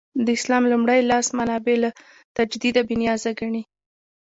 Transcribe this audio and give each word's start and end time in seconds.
د 0.25 0.27
اسلام 0.37 0.63
لومړي 0.71 0.99
لاس 1.11 1.27
منابع 1.37 1.75
له 1.83 1.89
تجدیده 2.37 2.81
بې 2.87 2.95
نیازه 3.01 3.31
ګڼي. 3.39 3.63